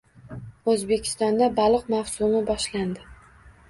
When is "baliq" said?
1.61-1.87